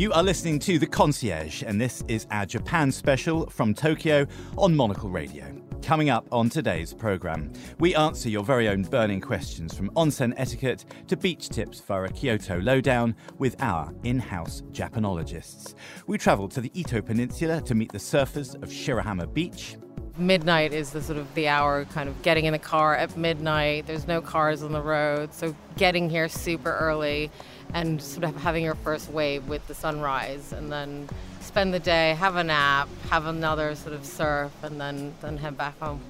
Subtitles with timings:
[0.00, 4.26] You are listening to The Concierge, and this is our Japan special from Tokyo
[4.56, 5.44] on Monocle Radio.
[5.82, 10.86] Coming up on today's programme, we answer your very own burning questions from onsen etiquette
[11.08, 15.74] to beach tips for a Kyoto lowdown with our in house Japanologists.
[16.06, 19.76] We travel to the Izu Peninsula to meet the surfers of Shirahama Beach.
[20.16, 23.86] Midnight is the sort of the hour, kind of getting in the car at midnight.
[23.86, 27.30] There's no cars on the road, so getting here super early
[27.74, 31.08] and sort of having your first wave with the sunrise and then
[31.40, 35.56] spend the day, have a nap, have another sort of surf, and then, then head
[35.56, 36.00] back home.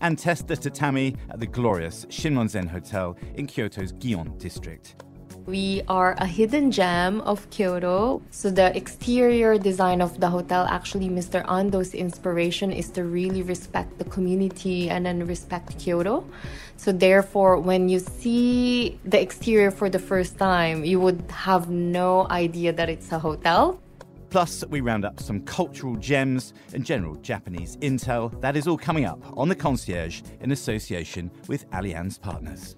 [0.00, 4.96] And test the tatami at the glorious Shinmonzen Hotel in Kyoto's Gion district.
[5.46, 8.22] We are a hidden gem of Kyoto.
[8.30, 11.48] So the exterior design of the hotel, actually, Mr.
[11.50, 16.24] Ando's inspiration is to really respect the community and then respect Kyoto.
[16.76, 22.26] So therefore, when you see the exterior for the first time, you would have no
[22.30, 23.80] idea that it's a hotel.
[24.30, 28.40] Plus, we round up some cultural gems and general Japanese intel.
[28.40, 32.76] That is all coming up on The Concierge in association with Allianz Partners.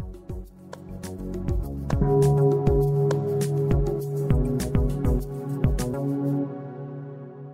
[2.01, 2.62] Thank you.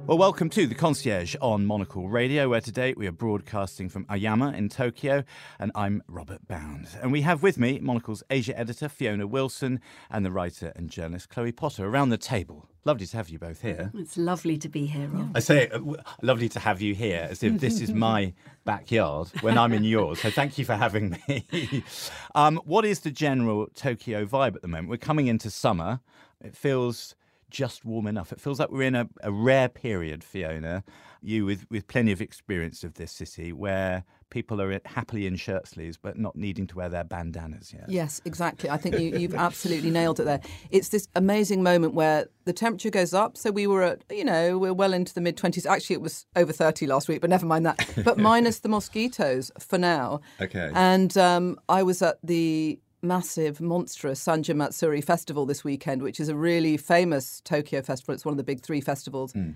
[0.09, 4.53] Well, welcome to the Concierge on Monocle Radio, where today we are broadcasting from Aoyama
[4.53, 5.23] in Tokyo,
[5.59, 6.89] and I'm Robert Bound.
[7.03, 11.29] And we have with me Monocle's Asia editor Fiona Wilson and the writer and journalist
[11.29, 12.71] Chloe Potter around the table.
[12.87, 13.93] Lovely to have you both here.
[13.95, 15.37] It's lovely to be here, Rob.
[15.37, 15.81] I say, uh,
[16.23, 18.33] lovely to have you here, as if this is my
[18.65, 20.23] backyard when I'm in yours.
[20.23, 21.85] So thank you for having me.
[22.35, 24.89] um, what is the general Tokyo vibe at the moment?
[24.89, 26.01] We're coming into summer.
[26.43, 27.15] It feels
[27.51, 28.33] just warm enough.
[28.33, 30.85] It feels like we're in a, a rare period, Fiona,
[31.23, 35.67] you with, with plenty of experience of this city, where people are happily in shirt
[35.67, 37.89] sleeves but not needing to wear their bandanas yet.
[37.89, 38.69] Yes, exactly.
[38.69, 40.41] I think you, you've absolutely nailed it there.
[40.71, 43.37] It's this amazing moment where the temperature goes up.
[43.37, 45.67] So we were at, you know, we're well into the mid 20s.
[45.67, 47.89] Actually, it was over 30 last week, but never mind that.
[48.05, 50.21] But minus the mosquitoes for now.
[50.41, 50.71] Okay.
[50.75, 56.29] And um, I was at the massive, monstrous Sanja Matsuri festival this weekend, which is
[56.29, 58.15] a really famous Tokyo festival.
[58.15, 59.33] It's one of the big three festivals.
[59.33, 59.55] Mm.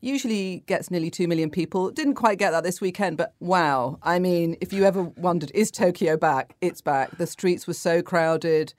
[0.00, 1.90] Usually gets nearly 2 million people.
[1.90, 3.98] Didn't quite get that this weekend, but wow.
[4.02, 6.56] I mean, if you ever wondered, is Tokyo back?
[6.60, 7.16] It's back.
[7.16, 8.74] The streets were so crowded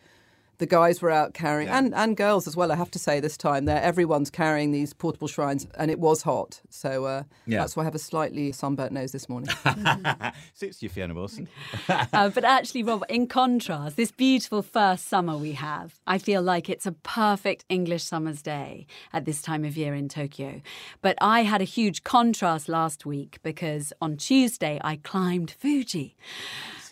[0.57, 1.77] the guys were out carrying, yeah.
[1.77, 3.66] and, and girls as well, I have to say this time.
[3.66, 6.61] There, everyone's carrying these portable shrines, and it was hot.
[6.69, 7.59] So uh, yeah.
[7.59, 9.49] that's why I have a slightly sunburnt nose this morning.
[10.53, 11.47] Suits you, Fiona Wilson.
[11.89, 16.69] uh, but actually, Rob, in contrast, this beautiful first summer we have, I feel like
[16.69, 20.61] it's a perfect English summer's day at this time of year in Tokyo.
[21.01, 26.16] But I had a huge contrast last week because on Tuesday I climbed Fuji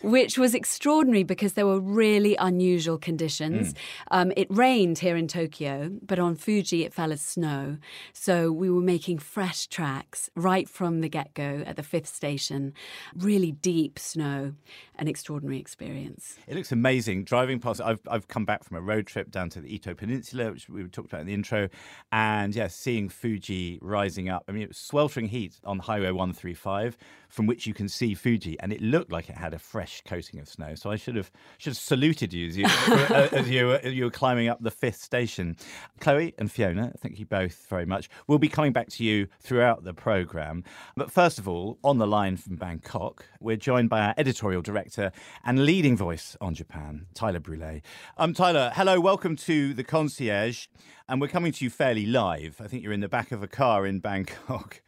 [0.04, 3.72] which was extraordinary because there were really unusual conditions.
[3.72, 3.78] Mm.
[4.10, 7.78] Um, it rained here in Tokyo, but on Fuji it fell as snow.
[8.12, 12.74] So we were making fresh tracks right from the get go at the fifth station.
[13.16, 14.54] Really deep snow,
[14.96, 16.36] an extraordinary experience.
[16.46, 17.80] It looks amazing driving past.
[17.80, 20.84] I've, I've come back from a road trip down to the Izu Peninsula, which we
[20.84, 21.68] talked about in the intro,
[22.12, 24.44] and yeah, seeing Fuji rising up.
[24.48, 26.96] I mean, it was sweltering heat on Highway 135
[27.34, 30.38] from which you can see Fuji, and it looked like it had a fresh coating
[30.38, 30.76] of snow.
[30.76, 34.04] So I should have should have saluted you as you, uh, as you, were, you
[34.04, 35.56] were climbing up the fifth station.
[35.98, 38.08] Chloe and Fiona, thank you both very much.
[38.28, 40.62] We'll be coming back to you throughout the program,
[40.96, 45.10] but first of all, on the line from Bangkok, we're joined by our editorial director
[45.44, 47.82] and leading voice on Japan, Tyler Brûlé.
[48.16, 50.66] Um, Tyler, hello, welcome to the concierge
[51.08, 52.60] and we're coming to you fairly live.
[52.62, 54.82] I think you're in the back of a car in Bangkok.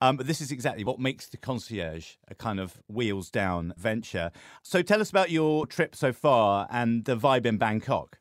[0.00, 4.30] Um, but this is exactly what makes the concierge a kind of wheels down venture.
[4.62, 8.18] So tell us about your trip so far and the vibe in Bangkok.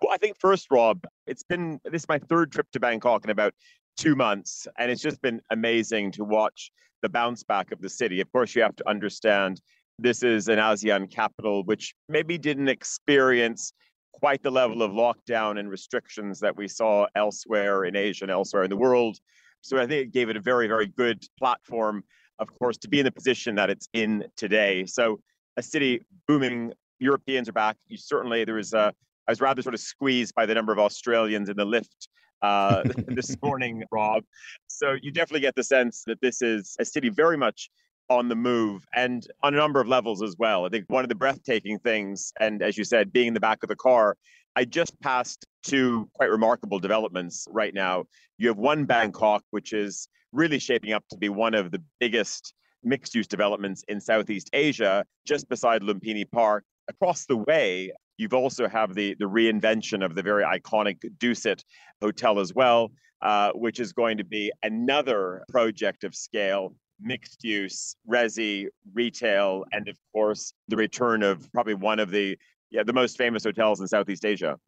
[0.00, 3.30] Well, I think first, Rob, it's been this is my third trip to Bangkok in
[3.30, 3.52] about
[3.96, 6.70] two months, and it's just been amazing to watch
[7.02, 8.20] the bounce back of the city.
[8.20, 9.60] Of course, you have to understand
[9.98, 13.72] this is an ASEAN capital, which maybe didn't experience
[14.12, 18.64] quite the level of lockdown and restrictions that we saw elsewhere in Asia and elsewhere
[18.64, 19.18] in the world.
[19.62, 22.04] So I think it gave it a very, very good platform,
[22.38, 24.86] of course, to be in the position that it's in today.
[24.86, 25.20] So
[25.56, 27.76] a city booming, Europeans are back.
[27.88, 28.92] You certainly there was a
[29.26, 32.08] I was rather sort of squeezed by the number of Australians in the lift
[32.40, 34.24] uh, this morning, Rob.
[34.68, 37.70] So you definitely get the sense that this is a city very much
[38.08, 40.64] on the move and on a number of levels as well.
[40.64, 43.58] I think one of the breathtaking things, and as you said, being in the back
[43.62, 44.16] of the car,
[44.56, 48.04] I just passed two quite remarkable developments right now.
[48.38, 52.54] You have one Bangkok, which is really shaping up to be one of the biggest
[52.82, 56.64] mixed use developments in Southeast Asia, just beside Lumpini Park.
[56.88, 61.62] Across the way, You've also have the the reinvention of the very iconic Dusit
[62.02, 62.90] Hotel as well,
[63.22, 69.88] uh, which is going to be another project of scale, mixed use, resi, retail, and
[69.88, 72.36] of course the return of probably one of the
[72.70, 74.58] yeah the most famous hotels in Southeast Asia.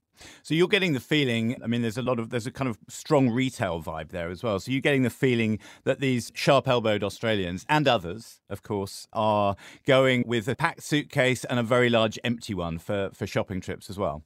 [0.42, 2.78] So you're getting the feeling, I mean, there's a lot of, there's a kind of
[2.88, 4.60] strong retail vibe there as well.
[4.60, 9.56] So you're getting the feeling that these sharp elbowed Australians and others, of course, are
[9.86, 13.88] going with a packed suitcase and a very large empty one for, for shopping trips
[13.88, 14.22] as well.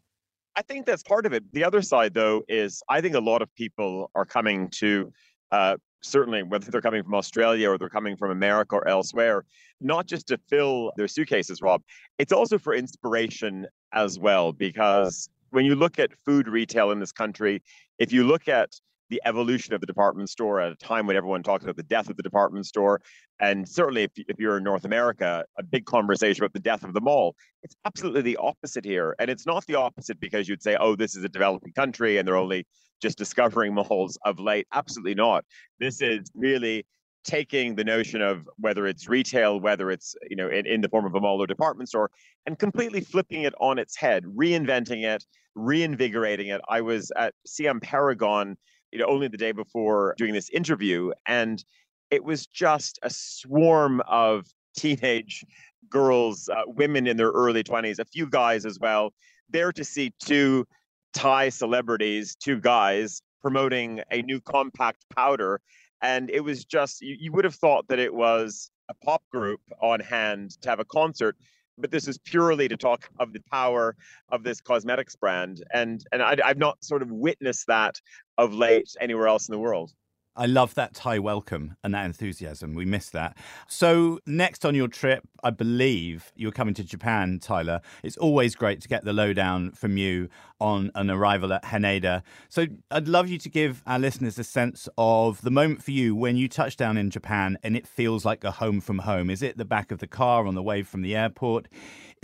[0.56, 1.44] I think that's part of it.
[1.52, 5.12] The other side, though, is I think a lot of people are coming to
[5.52, 9.44] uh, certainly whether they're coming from Australia or they're coming from America or elsewhere,
[9.80, 11.82] not just to fill their suitcases, Rob,
[12.18, 17.12] it's also for inspiration as well, because when you look at food retail in this
[17.12, 17.62] country,
[17.98, 18.70] if you look at
[19.10, 22.08] the evolution of the department store at a time when everyone talks about the death
[22.08, 23.00] of the department store,
[23.38, 26.94] and certainly if, if you're in North America, a big conversation about the death of
[26.94, 29.14] the mall, it's absolutely the opposite here.
[29.18, 32.26] And it's not the opposite because you'd say, oh, this is a developing country and
[32.26, 32.66] they're only
[33.04, 34.66] just discovering malls of late.
[34.72, 35.44] Absolutely not.
[35.78, 36.86] This is really
[37.22, 41.04] taking the notion of whether it's retail, whether it's you know in, in the form
[41.04, 42.10] of a mall or department store,
[42.46, 45.22] and completely flipping it on its head, reinventing it,
[45.54, 46.62] reinvigorating it.
[46.68, 48.56] I was at Siam Paragon,
[48.90, 51.62] you know, only the day before doing this interview, and
[52.10, 54.46] it was just a swarm of
[54.78, 55.44] teenage
[55.90, 59.12] girls, uh, women in their early 20s, a few guys as well,
[59.50, 60.66] there to see two
[61.14, 65.60] Thai celebrities, two guys promoting a new compact powder
[66.02, 69.60] and it was just you, you would have thought that it was a pop group
[69.80, 71.36] on hand to have a concert
[71.76, 73.96] but this is purely to talk of the power
[74.30, 78.00] of this cosmetics brand and and I, i've not sort of witnessed that
[78.38, 79.92] of late anywhere else in the world
[80.36, 82.74] I love that Thai welcome and that enthusiasm.
[82.74, 83.36] We miss that.
[83.68, 87.80] So, next on your trip, I believe you're coming to Japan, Tyler.
[88.02, 90.28] It's always great to get the lowdown from you
[90.60, 92.22] on an arrival at Haneda.
[92.48, 96.16] So, I'd love you to give our listeners a sense of the moment for you
[96.16, 99.30] when you touch down in Japan and it feels like a home from home.
[99.30, 101.68] Is it the back of the car on the way from the airport?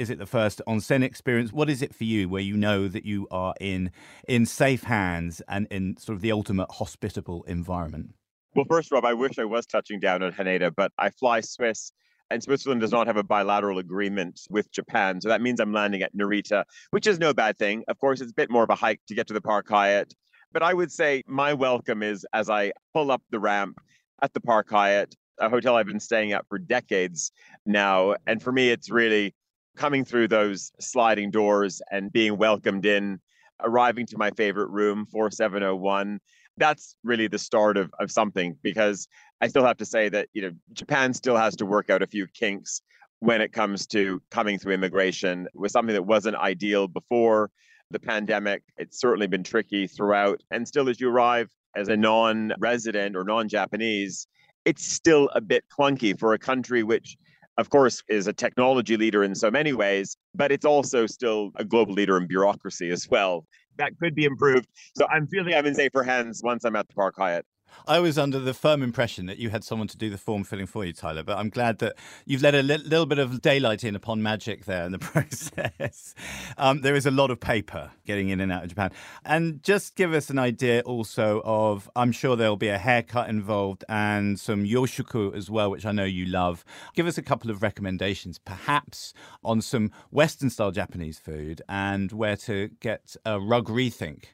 [0.01, 1.53] Is it the first onsen experience?
[1.53, 3.91] What is it for you where you know that you are in
[4.27, 8.15] in safe hands and in sort of the ultimate hospitable environment?
[8.57, 11.93] Well, first, Rob, I wish I was touching down at Haneda, but I fly Swiss
[12.31, 15.21] and Switzerland does not have a bilateral agreement with Japan.
[15.21, 17.85] So that means I'm landing at Narita, which is no bad thing.
[17.87, 20.15] Of course, it's a bit more of a hike to get to the Park Hyatt.
[20.51, 23.79] But I would say my welcome is as I pull up the ramp
[24.23, 27.33] at the Park Hyatt, a hotel I've been staying at for decades
[27.67, 28.15] now.
[28.27, 29.35] And for me, it's really
[29.77, 33.21] coming through those sliding doors and being welcomed in,
[33.63, 36.21] arriving to my favorite room, 4701.
[36.57, 39.09] That's really the start of, of something because
[39.41, 42.07] I still have to say that, you know, Japan still has to work out a
[42.07, 42.83] few kinks
[43.21, 47.51] when it comes to coming through immigration it was something that wasn't ideal before
[47.91, 48.63] the pandemic.
[48.77, 50.43] It's certainly been tricky throughout.
[50.51, 54.27] And still, as you arrive as a non resident or non Japanese,
[54.65, 57.17] it's still a bit clunky for a country which
[57.59, 61.65] of course, is a technology leader in so many ways, but it's also still a
[61.65, 63.45] global leader in bureaucracy as well.
[63.77, 64.69] That could be improved.
[64.97, 67.45] So I'm feeling I'm in safer hands once I'm at the Park Hyatt.
[67.87, 70.67] I was under the firm impression that you had someone to do the form filling
[70.67, 73.85] for you, Tyler, but I'm glad that you've let a li- little bit of daylight
[73.85, 76.15] in upon magic there in the process.
[76.59, 78.91] um, there is a lot of paper getting in and out of Japan.
[79.25, 83.85] And just give us an idea also of, I'm sure there'll be a haircut involved
[83.89, 86.65] and some yoshoku as well, which I know you love.
[86.95, 89.13] Give us a couple of recommendations, perhaps
[89.45, 94.27] on some Western style Japanese food and where to get a rug rethink.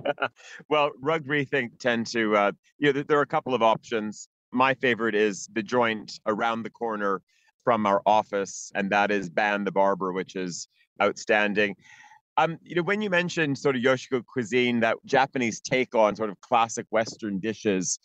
[0.68, 4.28] well, rug rethink tend to, uh, you know, there are a couple of options.
[4.52, 7.22] My favorite is the joint around the corner
[7.64, 10.68] from our office, and that is Ban the Barber, which is
[11.00, 11.76] outstanding.
[12.38, 16.30] Um, you know, when you mentioned sort of yoshoku cuisine, that Japanese take on sort
[16.30, 17.98] of classic Western dishes,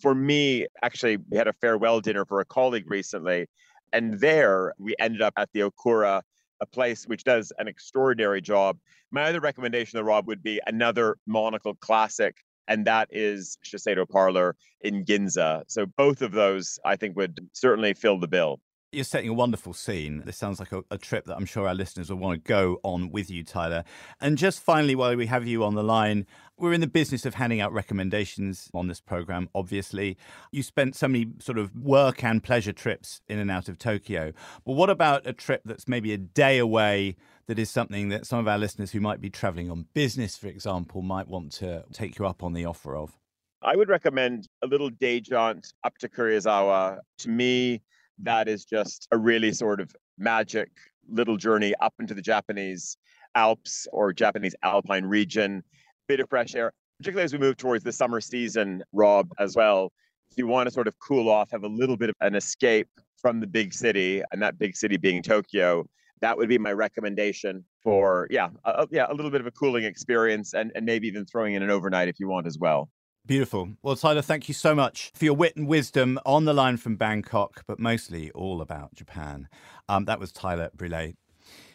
[0.00, 3.46] for me, actually, we had a farewell dinner for a colleague recently,
[3.92, 6.22] and there we ended up at the Okura
[6.62, 8.78] a place which does an extraordinary job.
[9.10, 12.36] My other recommendation, though, Rob, would be another monocle classic,
[12.68, 15.64] and that is Shiseido Parlor in Ginza.
[15.66, 18.60] So both of those, I think, would certainly fill the bill.
[18.94, 20.22] You're setting a wonderful scene.
[20.26, 22.78] This sounds like a, a, trip that I'm sure our listeners will want to go
[22.82, 23.84] on with you, Tyler.
[24.20, 26.26] And just finally, while we have you on the line,
[26.58, 30.18] we're in the business of handing out recommendations on this program, obviously.
[30.50, 34.34] You spent so many sort of work and pleasure trips in and out of Tokyo.
[34.66, 38.40] But what about a trip that's maybe a day away that is something that some
[38.40, 42.18] of our listeners who might be traveling on business, for example, might want to take
[42.18, 43.16] you up on the offer of?
[43.62, 46.98] I would recommend a little day jaunt up to Karuizawa.
[47.20, 47.80] To me,
[48.18, 50.70] that is just a really sort of magic
[51.08, 52.96] little journey up into the Japanese
[53.34, 55.62] Alps or Japanese Alpine region,
[56.08, 59.92] bit of fresh air, particularly as we move towards the summer season, Rob, as well.
[60.30, 62.88] If you want to sort of cool off, have a little bit of an escape
[63.16, 65.86] from the big city, and that big city being Tokyo,
[66.20, 69.84] that would be my recommendation for yeah, a, yeah, a little bit of a cooling
[69.84, 72.88] experience, and, and maybe even throwing in an overnight if you want as well.
[73.24, 73.74] Beautiful.
[73.82, 76.96] Well, Tyler, thank you so much for your wit and wisdom on the line from
[76.96, 79.48] Bangkok, but mostly all about Japan.
[79.88, 81.14] Um, that was Tyler Brûlé.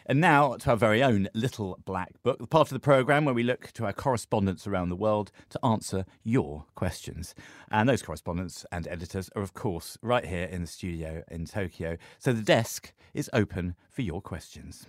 [0.05, 3.33] And now to our very own Little Black Book, the part of the programme where
[3.33, 7.33] we look to our correspondents around the world to answer your questions.
[7.71, 11.97] And those correspondents and editors are, of course, right here in the studio in Tokyo.
[12.19, 14.85] So the desk is open for your questions.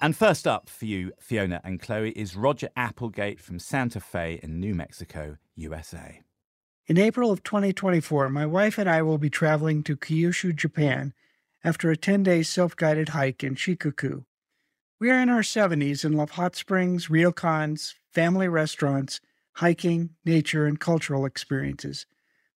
[0.00, 4.60] And first up for you, Fiona and Chloe, is Roger Applegate from Santa Fe in
[4.60, 6.20] New Mexico, USA.
[6.86, 11.14] In April of 2024, my wife and I will be traveling to Kyushu, Japan,
[11.64, 14.24] after a 10 day self guided hike in Shikoku.
[15.00, 19.20] We are in our 70s and love hot springs, ryokans, family restaurants,
[19.54, 22.06] hiking, nature, and cultural experiences.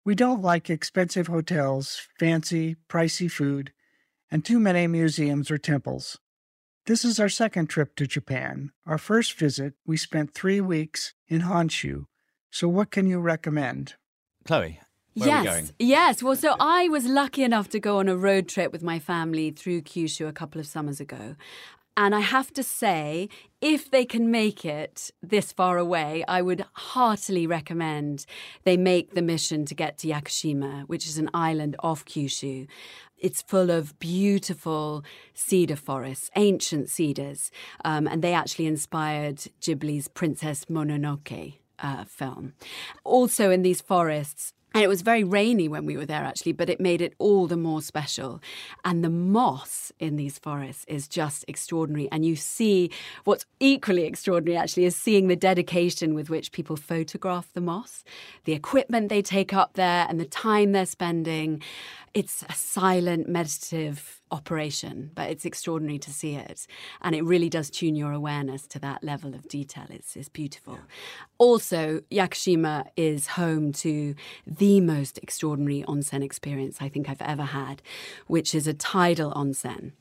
[0.03, 3.71] We don't like expensive hotels, fancy, pricey food,
[4.29, 6.19] and too many museums or temples.
[6.89, 8.71] This is our second trip to Japan.
[8.87, 12.05] Our first visit, we spent three weeks in Honshu.
[12.49, 13.93] So, what can you recommend?
[14.43, 14.79] Chloe,
[15.13, 16.23] where yes, yes.
[16.23, 19.51] Well, so I was lucky enough to go on a road trip with my family
[19.51, 21.35] through Kyushu a couple of summers ago.
[21.99, 23.27] And I have to say,
[23.59, 28.25] if they can make it this far away, I would heartily recommend
[28.63, 32.67] they make the mission to get to Yakushima, which is an island off Kyushu.
[33.17, 35.03] It's full of beautiful
[35.33, 37.51] cedar forests, ancient cedars,
[37.83, 41.55] um, and they actually inspired Ghibli's Princess Mononoke.
[41.81, 42.51] Uh, film.
[43.05, 46.69] Also, in these forests, and it was very rainy when we were there, actually, but
[46.69, 48.41] it made it all the more special.
[48.85, 52.07] And the moss in these forests is just extraordinary.
[52.13, 52.89] And you see
[53.25, 58.05] what's equally extraordinary, actually, is seeing the dedication with which people photograph the moss,
[58.45, 61.61] the equipment they take up there, and the time they're spending.
[62.13, 66.67] It's a silent, meditative operation, but it's extraordinary to see it.
[67.01, 69.85] And it really does tune your awareness to that level of detail.
[69.89, 70.73] It's, it's beautiful.
[70.73, 70.79] Yeah.
[71.37, 77.81] Also, Yakushima is home to the most extraordinary onsen experience I think I've ever had,
[78.27, 79.91] which is a tidal onsen.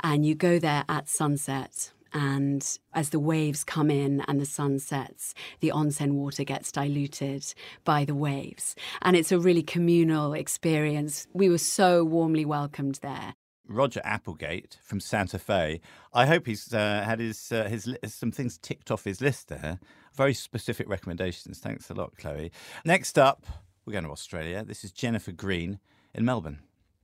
[0.00, 4.78] And you go there at sunset and as the waves come in and the sun
[4.78, 8.74] sets, the onsen water gets diluted by the waves.
[9.02, 11.26] And it's a really communal experience.
[11.32, 13.34] We were so warmly welcomed there.
[13.68, 15.80] Roger Applegate from Santa Fe.
[16.12, 19.80] I hope he's uh, had his uh, his some things ticked off his list there.
[20.14, 21.58] Very specific recommendations.
[21.58, 22.52] Thanks a lot, Chloe.
[22.84, 23.44] Next up,
[23.84, 24.64] we're going to Australia.
[24.64, 25.78] This is Jennifer Green
[26.14, 26.60] in Melbourne.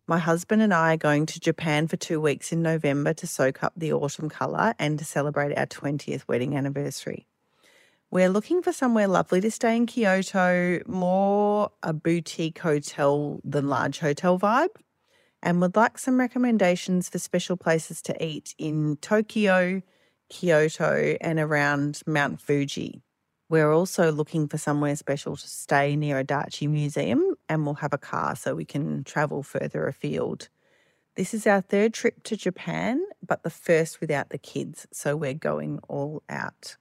[0.09, 3.63] My husband and I are going to Japan for two weeks in November to soak
[3.63, 7.27] up the autumn colour and to celebrate our 20th wedding anniversary.
[8.11, 14.01] We're looking for somewhere lovely to stay in Kyoto, more a boutique hotel than large
[14.01, 14.75] hotel vibe
[15.43, 19.83] and would like some recommendations for special places to eat in Tokyo,
[20.29, 23.03] Kyoto, and around Mount Fuji.
[23.53, 27.93] We're also looking for somewhere special to stay near a Adachi Museum, and we'll have
[27.93, 30.49] a car so we can travel further afield.
[31.17, 35.35] This is our third trip to Japan, but the first without the kids, so we're
[35.35, 36.79] going all out.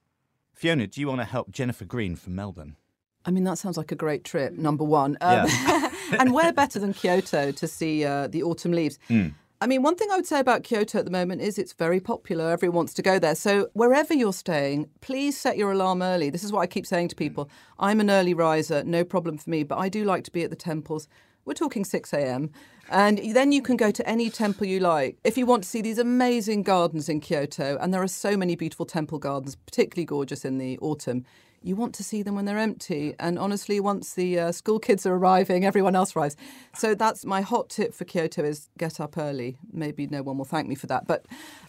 [0.53, 2.77] Fiona, do you want to help Jennifer Green from Melbourne?
[3.25, 5.17] I mean, that sounds like a great trip, number one.
[5.19, 5.91] Um, yeah.
[6.19, 8.97] and where better than Kyoto to see uh, the autumn leaves?
[9.09, 9.33] Mm.
[9.63, 11.99] I mean, one thing I would say about Kyoto at the moment is it's very
[11.99, 12.49] popular.
[12.49, 13.35] Everyone wants to go there.
[13.35, 16.31] So, wherever you're staying, please set your alarm early.
[16.31, 17.19] This is what I keep saying to mm.
[17.19, 17.47] people.
[17.77, 20.49] I'm an early riser, no problem for me, but I do like to be at
[20.49, 21.07] the temples.
[21.45, 22.49] We're talking 6 a.m.
[22.89, 25.19] And then you can go to any temple you like.
[25.23, 28.55] If you want to see these amazing gardens in Kyoto, and there are so many
[28.55, 31.23] beautiful temple gardens, particularly gorgeous in the autumn,
[31.63, 33.15] you want to see them when they're empty.
[33.19, 36.35] And honestly, once the uh, school kids are arriving, everyone else arrives.
[36.75, 39.57] So that's my hot tip for Kyoto is get up early.
[39.71, 41.05] Maybe no one will thank me for that.
[41.05, 41.25] But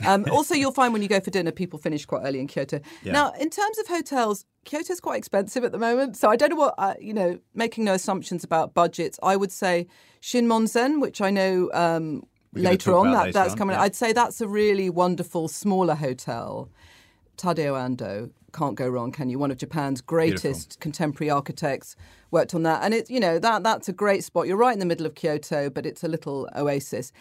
[0.07, 2.81] um, also, you'll find when you go for dinner, people finish quite early in Kyoto.
[3.03, 3.13] Yeah.
[3.13, 6.17] Now, in terms of hotels, Kyoto's quite expensive at the moment.
[6.17, 9.19] So I don't know what, uh, you know, making no assumptions about budgets.
[9.23, 9.89] I would say
[10.23, 12.23] Shinmonzen, which I know um,
[12.55, 13.75] later on, that, later that's on, coming.
[13.75, 13.83] Yeah.
[13.83, 16.71] I'd say that's a really wonderful, smaller hotel.
[17.37, 19.39] Tadao Ando can't go wrong, can you?
[19.39, 20.81] One of Japan's greatest Beautiful.
[20.81, 21.97] contemporary architects
[22.31, 24.47] worked on that, and it's you know that that's a great spot.
[24.47, 27.13] You're right in the middle of Kyoto, but it's a little oasis.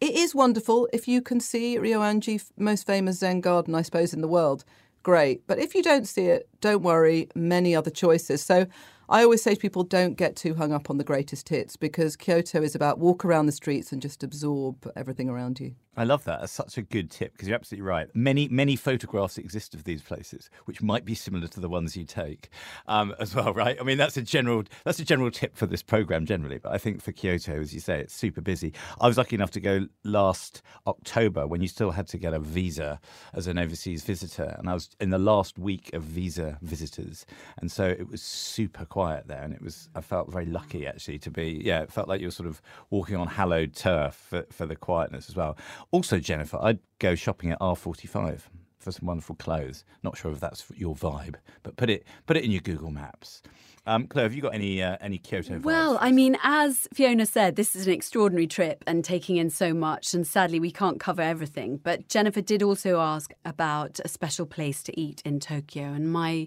[0.00, 4.20] It is wonderful if you can see Ryoanji, most famous Zen garden, I suppose, in
[4.20, 4.64] the world.
[5.02, 7.28] Great, but if you don't see it, don't worry.
[7.34, 8.42] Many other choices.
[8.42, 8.66] So.
[9.06, 12.16] I always say to people, don't get too hung up on the greatest hits because
[12.16, 15.74] Kyoto is about walk around the streets and just absorb everything around you.
[15.96, 16.40] I love that.
[16.40, 18.08] That's such a good tip because you're absolutely right.
[18.14, 22.04] Many, many photographs exist of these places, which might be similar to the ones you
[22.04, 22.48] take
[22.86, 23.76] um, as well, right?
[23.80, 26.78] I mean, that's a general that's a general tip for this program generally, but I
[26.78, 28.72] think for Kyoto, as you say, it's super busy.
[29.00, 32.40] I was lucky enough to go last October when you still had to get a
[32.40, 33.00] visa
[33.32, 37.24] as an overseas visitor, and I was in the last week of visa visitors,
[37.58, 41.18] and so it was super quiet there, and it was I felt very lucky actually
[41.20, 42.60] to be yeah, it felt like you were sort of
[42.90, 45.56] walking on hallowed turf for, for the quietness as well.
[45.90, 48.42] Also, Jennifer, I'd go shopping at R45
[48.78, 49.84] for some wonderful clothes.
[50.02, 53.42] Not sure if that's your vibe, but put it put it in your Google Maps.
[53.86, 55.58] Um, Claire, have you got any uh, any Kyoto?
[55.58, 55.62] Vibes?
[55.62, 59.74] Well, I mean, as Fiona said, this is an extraordinary trip and taking in so
[59.74, 61.78] much, and sadly we can't cover everything.
[61.82, 66.46] But Jennifer did also ask about a special place to eat in Tokyo, and my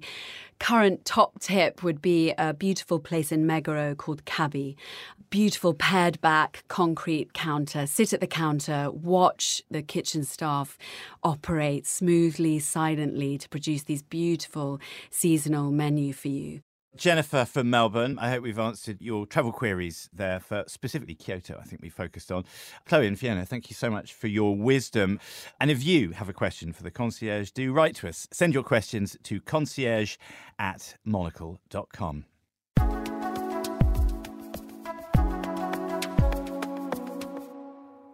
[0.60, 4.76] current top tip would be a beautiful place in Meguro called Kabi.
[5.30, 7.86] Beautiful pared back concrete counter.
[7.86, 10.78] Sit at the counter, watch the kitchen staff
[11.22, 14.80] operate smoothly, silently to produce these beautiful
[15.10, 16.62] seasonal menu for you.
[16.96, 21.64] Jennifer from Melbourne, I hope we've answered your travel queries there for specifically Kyoto, I
[21.64, 22.44] think we focused on.
[22.86, 25.20] Chloe and Fiona, thank you so much for your wisdom.
[25.60, 28.28] And if you have a question for the concierge, do write to us.
[28.32, 30.18] Send your questions to concierge
[30.58, 32.26] at monocle.com.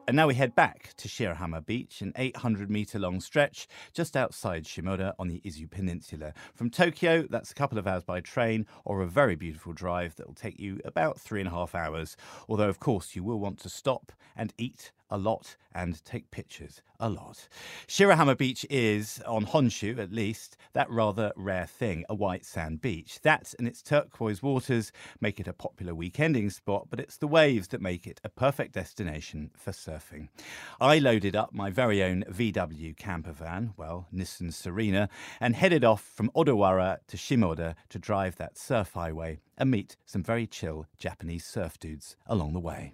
[0.05, 4.65] And now we head back to Shirahama Beach, an 800 metre long stretch just outside
[4.65, 6.33] Shimoda on the Izu Peninsula.
[6.53, 10.27] From Tokyo, that's a couple of hours by train or a very beautiful drive that
[10.27, 12.17] will take you about three and a half hours.
[12.49, 16.81] Although, of course, you will want to stop and eat a lot and take pictures
[16.99, 17.47] a lot.
[17.87, 23.19] Shirahama Beach is, on Honshu at least, that rather rare thing, a white sand beach.
[23.21, 24.91] That and its turquoise waters
[25.21, 28.73] make it a popular weekending spot, but it's the waves that make it a perfect
[28.73, 30.29] destination for surfing.
[30.81, 36.01] I loaded up my very own VW camper van, well, Nissan Serena, and headed off
[36.01, 41.45] from Odawara to Shimoda to drive that surf highway and meet some very chill Japanese
[41.45, 42.93] surf dudes along the way.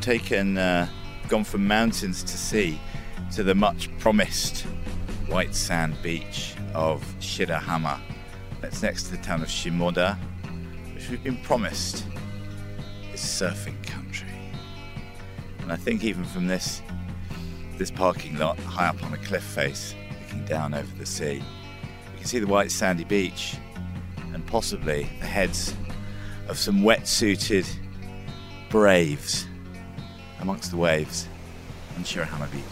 [0.00, 0.88] We've taken, uh,
[1.28, 2.80] gone from mountains to sea
[3.32, 4.62] to the much promised
[5.28, 8.00] white sand beach of Shirahama.
[8.62, 10.16] That's next to the town of Shimoda,
[10.94, 12.06] which we've been promised
[13.12, 14.28] is surfing country.
[15.60, 16.80] And I think even from this
[17.76, 22.16] this parking lot high up on a cliff face, looking down over the sea, you
[22.16, 23.56] can see the white sandy beach
[24.32, 25.74] and possibly the heads
[26.48, 27.68] of some wetsuited
[28.70, 29.46] braves
[30.40, 31.28] amongst the waves
[31.96, 32.64] on Shirahama Beach.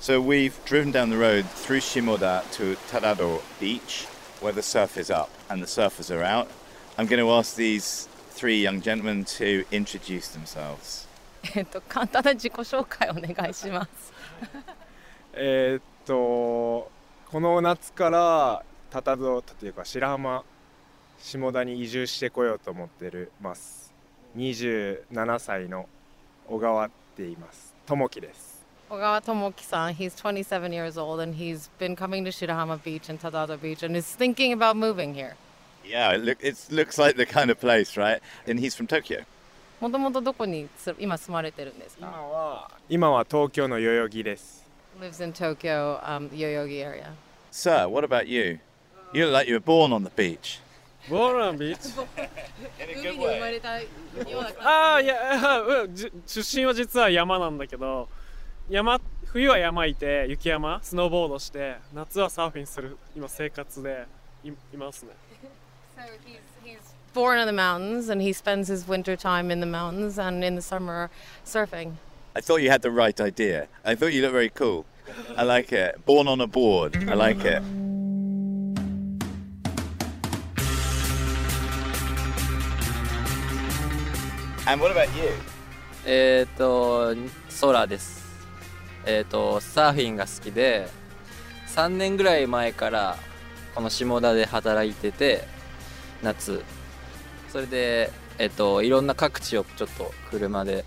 [0.00, 4.06] So we've driven down the road through Shimoda to Tatado Beach,
[4.40, 6.48] where the surf is up and the surfers are out.
[6.96, 11.06] I'm going to ask these three young gentlemen to introduce themselves.
[11.54, 14.12] えっと、簡単な自己紹介お願いします。
[15.32, 16.90] えーっと
[17.30, 20.44] この夏からタタドというか白浜
[21.18, 23.92] 下田に移住してこようと思ってるます
[24.36, 25.88] 27歳の
[26.48, 33.56] 小川って言います友樹です Ogawa Tomoki-san, he's 27 years old and he's been coming to Shirahama Beach and Tadado
[33.56, 35.36] Beach and is thinking about moving here.
[35.84, 38.20] Yeah, it, look, it looks like the kind of place, right?
[38.48, 39.24] And he's from Tokyo.
[39.80, 44.59] もともとどこにつ今住まれてるんです今かは今は東京の代々木です
[44.99, 47.13] Lives in Tokyo, um, Yoyogi area.
[47.51, 48.59] Sir, what about you?
[49.13, 50.59] You look like you were born on the beach.
[51.09, 51.89] ボーランビーチ
[52.79, 58.09] In 海に生まれた ような感じああいやうんじ 出身は実は山なんだけど
[58.69, 64.07] 山冬は山いて雪山スノーボードして夏はサーフィンする今生活で
[64.43, 65.11] いいますね
[65.95, 66.79] So he's, he's
[67.13, 70.55] born in the mountains and he spends his winter time in the mountains and in
[70.55, 71.09] the summer
[71.45, 71.93] surfing.
[72.32, 73.66] I thought you had the right idea.
[73.84, 74.86] I thought you looked very cool.
[75.36, 76.06] I like it.
[76.06, 76.96] Born on a board.
[77.08, 77.60] I like it.
[84.64, 85.32] And what about you?
[86.06, 87.16] えっ、と、
[87.48, 88.24] ソラです。
[89.04, 90.88] えっ、と、サーフィンが好きで、
[91.74, 93.16] 3年ぐらい前から
[93.74, 95.48] この下田で働いてて、
[96.22, 96.62] 夏。
[97.50, 100.84] それで、えっ、と、いろんな各地をちょっと車で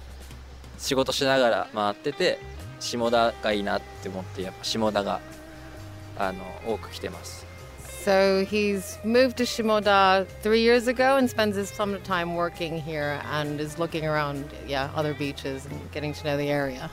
[0.79, 2.38] 仕事しながら回ってて、
[2.81, 5.20] 下田がいいなって思って、やっぱ下田が、
[6.16, 7.46] あの、多く来てます。
[8.05, 13.61] So he's moved to Shimoda three years ago and spends his summertime working here and
[13.61, 16.90] is looking around, yeah, other beaches and getting to know the area.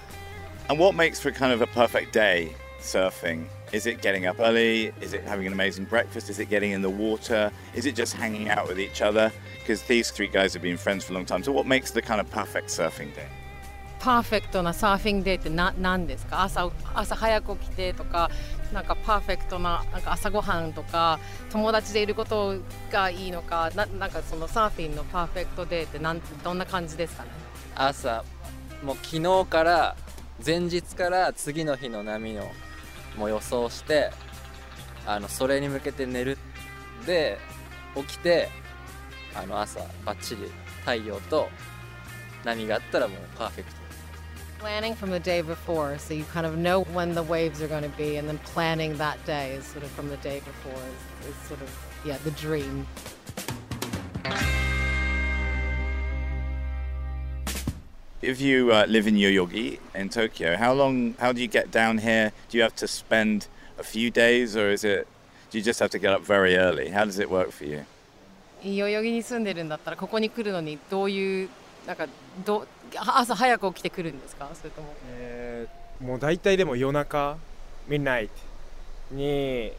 [0.68, 3.46] And what makes for kind of a perfect day surfing?
[3.72, 4.94] Is it getting up early?
[5.00, 6.30] Is it having an amazing breakfast?
[6.30, 7.52] Is it getting in the water?
[7.76, 9.32] Is it just hanging out with each other?
[9.60, 11.44] Because these three guys have been friends for a long time.
[11.44, 13.28] So, what makes the kind of perfect surfing day?
[14.01, 16.43] パーフェクトなサーフィンデーってな何ですか？
[16.43, 18.31] 朝朝早く起きてとか
[18.73, 22.55] なんかパーフェクトななんか朝ごはんとか友達でいること
[22.91, 27.31] がいいのかななんかそのサーフィンのパーフェクトデーってなんどんな感じですかね？
[27.77, 28.25] 朝
[28.83, 29.97] もう昨日から
[30.45, 32.51] 前日から次の日の波の
[33.19, 34.11] もう予想して
[35.07, 36.39] あのそれに向けて寝る。
[37.07, 37.39] で
[37.97, 38.49] 起きて
[39.35, 40.43] あの朝バッチリ
[40.81, 41.49] 太陽と
[42.45, 43.80] 波があったらもうパーフェクト
[44.60, 47.84] planning from the day before so you kind of know when the waves are going
[47.84, 51.30] to be and then planning that day is sort of from the day before is,
[51.30, 51.70] is sort of
[52.06, 52.86] yeah the dream
[58.22, 62.00] If you uh, live in Yoyogi in Tokyo, how long, how do you get down
[62.00, 62.32] here?
[62.50, 63.46] Do you have to spend
[63.78, 65.08] a few days or is it,
[65.52, 66.90] do you just have to get up very early?
[66.90, 67.86] How does it work for you?
[68.64, 71.50] 代々木に住んでるんだったらここに来るのにどういう
[71.91, 72.07] なんか
[72.47, 74.49] ど朝早く起きてくるんですか？
[74.55, 77.37] それとも、えー、もう大体でも夜中
[77.89, 79.73] ミッナイトに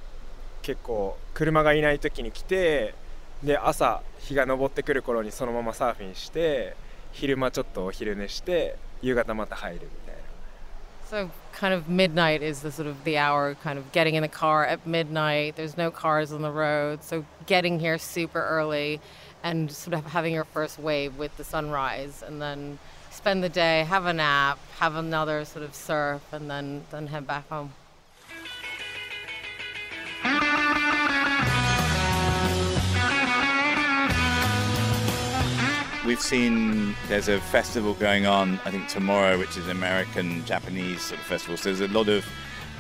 [0.62, 2.96] 結構車がいない時に来て
[3.42, 6.76] で朝日が昇ってくる頃にそのままサーフィンして
[7.14, 10.11] 昼間ちょっとお昼寝して夕方また入るみたいな。
[11.12, 14.66] So kind of midnight is the sort of the hour kind of getting in the car
[14.66, 15.58] at midnight.
[15.58, 17.04] There's no cars on the road.
[17.04, 19.02] So getting here super early
[19.44, 23.84] and sort of having your first wave with the sunrise and then spend the day,
[23.90, 27.74] have a nap, have another sort of surf and then then head back home.
[36.11, 41.21] We've seen there's a festival going on, I think tomorrow, which is American Japanese sort
[41.21, 41.57] of festival.
[41.57, 42.25] So there's a lot of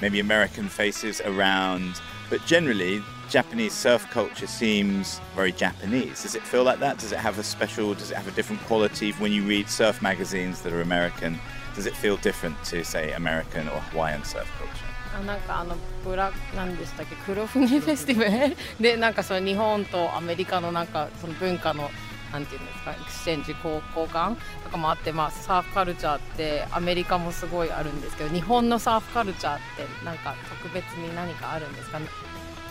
[0.01, 6.23] maybe American faces around, but generally Japanese surf culture seems very Japanese.
[6.23, 6.99] Does it feel like that?
[6.99, 10.01] Does it have a special, does it have a different quality when you read surf
[10.01, 11.39] magazines that are American?
[11.75, 14.87] Does it feel different to, say, American or Hawaiian surf culture?
[15.17, 21.91] あなんかあのブラなんでしたっけ黒船フェスティバルでなんかその日本とアメリカのなんかその文化の
[22.32, 32.00] なんていうんですかエクスチェンジ交交換とかもあってまあサーフカルチャーってアメリカもすごいあるんですけど日本のサーフカルチャーってなんか特別に何かあるんですか？
[32.00, 32.08] ね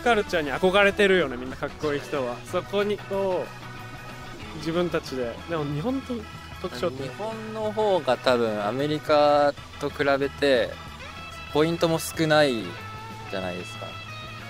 [0.03, 2.37] カルチャーに憧れてるよねみんなかっこいい人は。
[2.46, 3.44] そこにこ
[4.55, 5.37] う自分たちで。
[5.51, 6.14] でも日本と
[6.62, 7.03] 特徴って？
[7.03, 10.70] 日本の方が多分アメリカと比べて
[11.53, 12.64] ポイントも少ない
[13.31, 13.87] じゃないですか。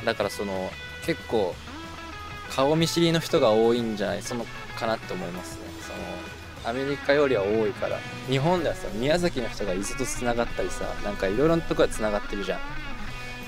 [0.04, 0.70] だからその
[1.04, 1.54] 結構
[2.54, 4.22] 顔見知りの人が多いんじゃない？
[4.22, 5.62] そのかなって思いますね。
[5.82, 7.98] そのアメリカよりは多いから。
[8.28, 12.60] 日本ではさ宮崎の人が伊豆とつながったりさなんかいろいろなとこでつながってるじゃん。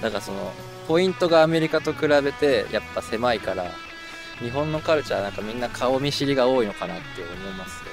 [0.00, 0.52] だからその
[0.88, 3.70] ポイントがアメリカと比べてやっぱ狭いから
[4.40, 7.90] 日本のカルチャーなんかみんな顔見知りが多いのかなって思いますね。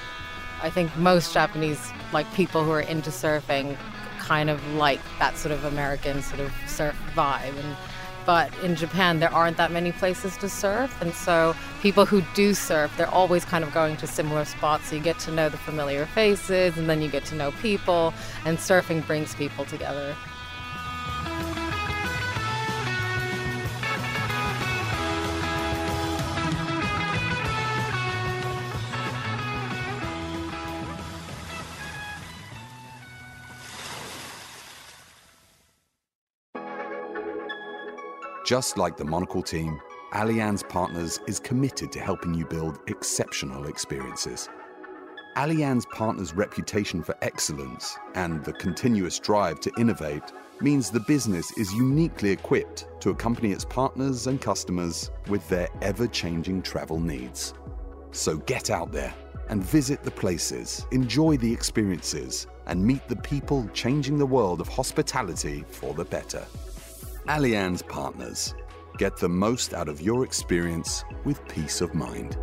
[0.62, 1.78] I think most Japanese
[2.12, 3.78] like people who are into surfing
[4.20, 7.76] kind of like that sort of American sort of surf vibe and
[8.30, 10.96] but in Japan there aren't that many places to surf.
[11.02, 14.90] And so people who do surf they're always kind of going to similar spots.
[14.90, 18.14] So you get to know the familiar faces and then you get to know people.
[18.46, 20.16] And surfing brings people together
[38.50, 39.80] Just like the Monocle team,
[40.12, 44.50] Allianz Partners is committed to helping you build exceptional experiences.
[45.36, 50.24] Allianz Partners' reputation for excellence and the continuous drive to innovate
[50.62, 56.08] means the business is uniquely equipped to accompany its partners and customers with their ever
[56.08, 57.54] changing travel needs.
[58.10, 59.14] So get out there
[59.50, 64.68] and visit the places, enjoy the experiences, and meet the people changing the world of
[64.68, 66.44] hospitality for the better.
[67.28, 68.56] Allianz Partners.
[68.98, 72.38] Get the most out of your experience with peace of mind.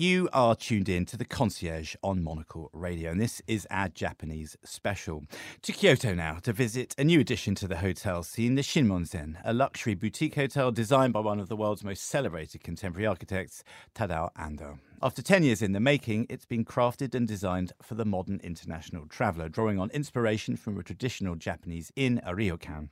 [0.00, 4.56] You are tuned in to the concierge on Monocle Radio, and this is our Japanese
[4.64, 5.24] special.
[5.62, 9.52] To Kyoto now to visit a new addition to the hotel scene, the Shinmonzen, a
[9.52, 13.64] luxury boutique hotel designed by one of the world's most celebrated contemporary architects,
[13.96, 14.78] Tadao Ando.
[15.00, 19.06] After 10 years in the making, it's been crafted and designed for the modern international
[19.06, 22.88] traveller, drawing on inspiration from a traditional Japanese inn, a ryokan.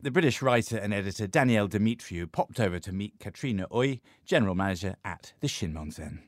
[0.00, 4.94] The British writer and editor Danielle Demetriou popped over to meet Katrina Uy, general manager
[5.04, 6.20] at the Shinmonzen.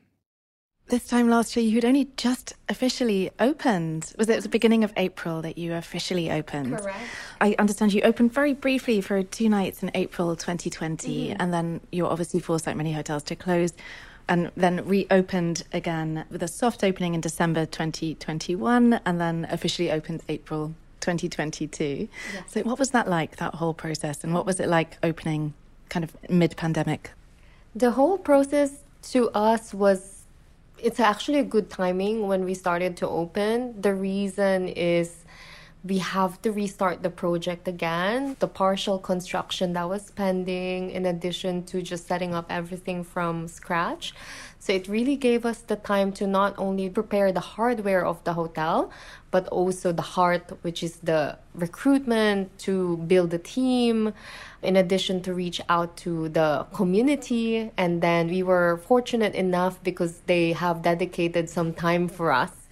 [0.87, 4.13] This time last year, you had only just officially opened.
[4.17, 6.77] Was it the beginning of April that you officially opened?
[6.77, 6.99] Correct.
[7.39, 11.35] I understand you opened very briefly for two nights in April 2020, Mhm.
[11.39, 13.71] and then you were obviously forced, like many hotels, to close,
[14.27, 20.21] and then reopened again with a soft opening in December 2021, and then officially opened
[20.29, 22.07] April 2022.
[22.33, 22.43] Yes.
[22.47, 25.53] So, what was that like, that whole process, and what was it like opening
[25.89, 27.11] kind of mid pandemic?
[27.75, 30.23] The whole process to us was
[30.79, 33.79] it's actually a good timing when we started to open.
[33.81, 35.22] The reason is
[35.85, 38.37] we have to restart the project again.
[38.39, 44.13] The partial construction that was pending, in addition to just setting up everything from scratch.
[44.59, 48.31] So it really gave us the time to not only prepare the hardware of the
[48.31, 48.91] hotel,
[49.29, 54.13] but also the heart, which is the recruitment, to build a team,
[54.61, 57.71] in addition to reach out to the community.
[57.75, 62.62] And then we were fortunate enough because they have dedicated some time for us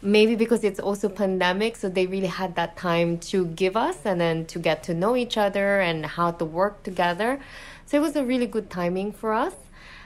[0.00, 4.20] maybe because it's also pandemic so they really had that time to give us and
[4.20, 7.40] then to get to know each other and how to work together.
[7.86, 9.54] So it was a really good timing for us.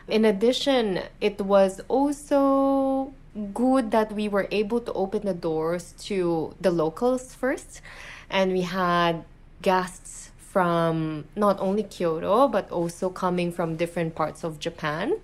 [0.08, 3.12] In addition it was also
[3.52, 7.82] good that we were able to open the doors to the locals first.
[8.30, 9.24] And we had
[9.60, 15.18] guests from not only Kyoto but also coming from different parts of Japan.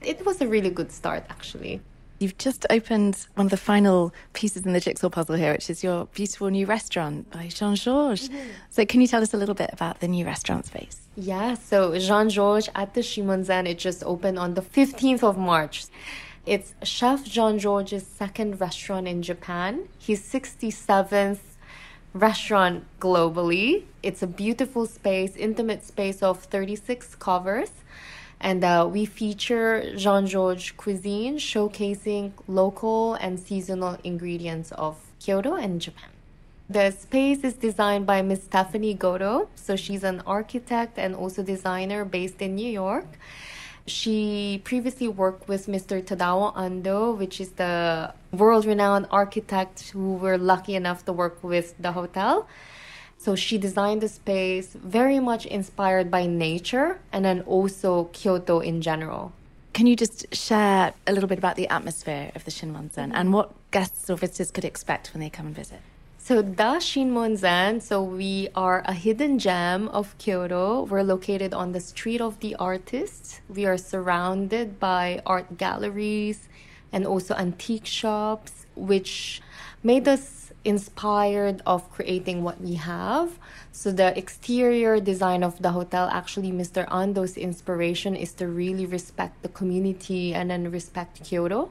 [0.00, 1.82] It was a really good start actually
[2.18, 5.84] You've just opened one of the final pieces in the jigsaw puzzle here, which is
[5.84, 8.28] your beautiful new restaurant by Jean Georges.
[8.28, 8.48] Mm-hmm.
[8.70, 11.02] So, can you tell us a little bit about the new restaurant space?
[11.16, 15.86] Yeah, so Jean Georges at the Shinmonzen, it just opened on the 15th of March.
[16.46, 19.88] It's Chef Jean Georges' second restaurant in Japan.
[19.98, 21.40] His 67th
[22.14, 23.84] restaurant globally.
[24.02, 27.70] It's a beautiful space, intimate space of 36 covers.
[28.40, 35.80] And uh, we feature Jean Georges cuisine, showcasing local and seasonal ingredients of Kyoto and
[35.80, 36.10] Japan.
[36.68, 39.48] The space is designed by Miss Stephanie Goto.
[39.54, 43.06] So she's an architect and also designer based in New York.
[43.86, 46.02] She previously worked with Mr.
[46.02, 51.74] Tadao Ando, which is the world renowned architect who we're lucky enough to work with
[51.78, 52.48] the hotel.
[53.26, 58.80] So she designed the space very much inspired by nature and then also Kyoto in
[58.80, 59.32] general.
[59.72, 63.50] Can you just share a little bit about the atmosphere of the Shinmonzen and what
[63.72, 65.80] guests or visitors could expect when they come and visit?
[66.18, 70.84] So the Shinmonzen, so we are a hidden gem of Kyoto.
[70.84, 73.40] We're located on the street of the artists.
[73.48, 76.48] We are surrounded by art galleries
[76.92, 79.42] and also antique shops, which
[79.82, 83.38] made us inspired of creating what we have.
[83.72, 86.90] So the exterior design of the hotel, actually Mr.
[86.92, 91.70] Ando's inspiration is to really respect the community and then respect Kyoto.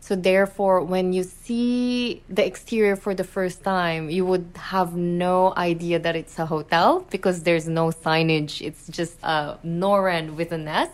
[0.00, 5.54] So therefore, when you see the exterior for the first time, you would have no
[5.56, 8.60] idea that it's a hotel because there's no signage.
[8.60, 10.90] It's just a Noren with an S.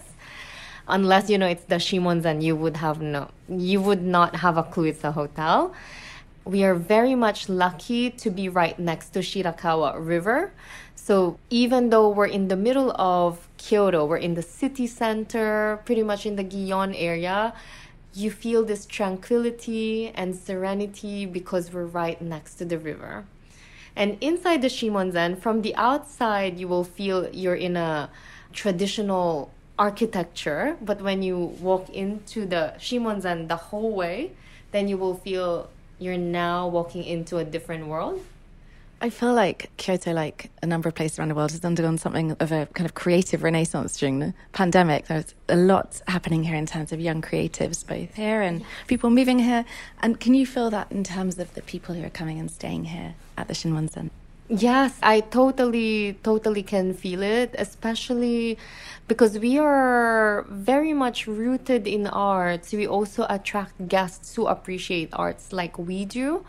[0.86, 4.62] Unless you know it's the Shinmonzen, you would have no, you would not have a
[4.62, 5.74] clue it's a hotel.
[6.44, 10.52] We are very much lucky to be right next to Shirakawa River.
[10.94, 16.02] So even though we're in the middle of Kyoto, we're in the city center, pretty
[16.02, 17.52] much in the Gion area,
[18.14, 23.24] you feel this tranquility and serenity because we're right next to the river.
[23.94, 28.10] And inside the Shinmonzen, from the outside, you will feel you're in a
[28.52, 34.32] traditional architecture, but when you walk into the Shinmonzen the whole way,
[34.72, 35.68] then you will feel
[36.00, 38.20] you're now walking into a different world.
[39.02, 42.32] I feel like Kyoto, like a number of places around the world, has undergone something
[42.38, 45.06] of a kind of creative renaissance during the pandemic.
[45.06, 49.38] There's a lot happening here in terms of young creatives, both here and people moving
[49.38, 49.64] here.
[50.02, 52.86] And can you feel that in terms of the people who are coming and staying
[52.86, 54.10] here at the Shinmonzen?
[54.52, 58.58] Yes, I totally, totally can feel it, especially
[59.06, 62.72] because we are very much rooted in arts.
[62.72, 66.44] We also attract guests who appreciate arts like we do.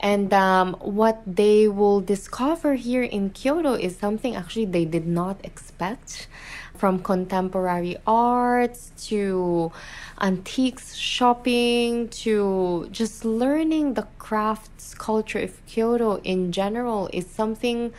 [0.00, 5.38] And um, what they will discover here in Kyoto is something actually they did not
[5.44, 6.26] expect
[6.74, 9.70] from contemporary arts to
[10.18, 17.92] antiques shopping to just learning the crafts culture of Kyoto in general is something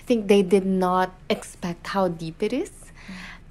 [0.00, 2.72] I think they did not expect how deep it is.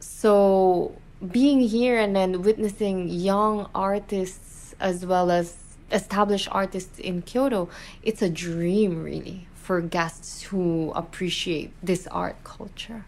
[0.02, 0.94] So
[1.32, 7.70] being here and then witnessing young artists as well as established artists in Kyoto,
[8.04, 13.06] it's a dream really for guests who appreciate this art culture.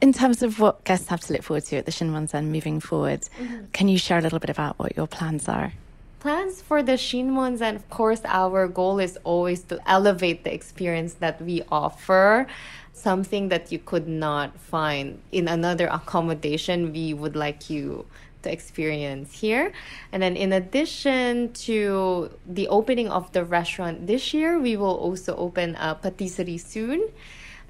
[0.00, 3.22] In terms of what guests have to look forward to at the Shinmonzen moving forward,
[3.40, 3.66] Mm-hmm.
[3.72, 5.72] can you share a little bit about what your plans are?
[6.20, 11.40] Plans for the Shinmonzen, of course, our goal is always to elevate the experience that
[11.40, 12.46] we offer.
[12.92, 18.06] Something that you could not find in another accommodation, we would like you
[18.46, 19.72] to experience here.
[20.12, 25.36] And then, in addition to the opening of the restaurant this year, we will also
[25.36, 27.08] open a patisserie soon,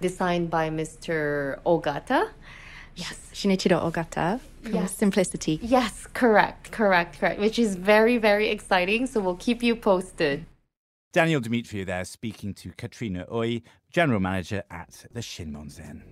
[0.01, 1.59] designed by Mr.
[1.65, 2.31] Ogata.
[2.95, 3.19] Yes.
[3.35, 4.97] Shinichiro Ogata from Yes.
[4.97, 5.61] Simplicity.
[5.63, 9.07] Yes, correct, correct, correct, which is very, very exciting.
[9.07, 10.47] So we'll keep you posted.
[11.13, 13.63] Danielle Demetriou there speaking to Katrina Uy,
[13.97, 16.03] General Manager at the Shinmonzen.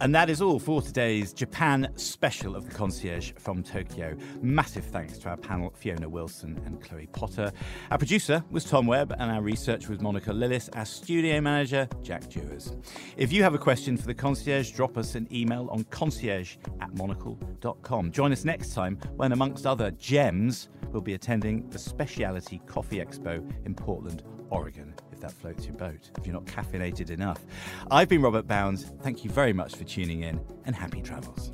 [0.00, 4.16] And that is all for today's Japan special of the concierge from Tokyo.
[4.42, 7.50] Massive thanks to our panel, Fiona Wilson and Chloe Potter.
[7.90, 10.68] Our producer was Tom Webb, and our research was Monica Lillis.
[10.76, 12.76] Our studio manager, Jack Dewars.
[13.16, 16.96] If you have a question for the concierge, drop us an email on concierge at
[16.96, 18.12] monocle.com.
[18.12, 23.44] Join us next time when, amongst other gems, we'll be attending the Speciality Coffee Expo
[23.66, 24.94] in Portland, Oregon,
[25.26, 27.40] that floats your boat if you're not caffeinated enough.
[27.90, 28.84] I've been Robert Bounds.
[29.02, 31.50] Thank you very much for tuning in and happy travels.